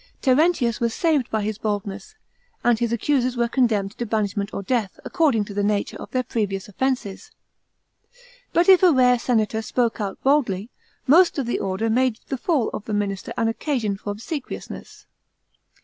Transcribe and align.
Terentius 0.19 0.79
was 0.79 0.95
saved 0.95 1.29
by 1.29 1.43
his 1.43 1.59
boldness, 1.59 2.15
and 2.63 2.79
his 2.79 2.91
accusers 2.91 3.37
were 3.37 3.47
condemned 3.47 3.95
to 3.99 4.05
banishment 4.07 4.51
or 4.51 4.63
death, 4.63 4.99
according 5.05 5.45
to 5.45 5.53
the 5.53 5.61
nature 5.61 5.95
of 6.01 6.09
their 6.09 6.23
previous 6.23 6.67
offences. 6.67 7.29
But 8.51 8.67
if 8.67 8.81
a 8.81 8.91
rare 8.91 9.19
senator 9.19 9.61
spoke 9.61 10.01
out 10.01 10.19
boldly, 10.23 10.71
most 11.05 11.37
of 11.37 11.45
the 11.45 11.59
order 11.59 11.87
made 11.87 12.17
the 12.29 12.37
fall 12.39 12.69
of 12.69 12.85
the 12.85 12.95
minister 12.95 13.31
an 13.37 13.47
occasion 13.47 13.95
for 13.95 14.09
ob 14.09 14.17
equiousness. 14.17 15.05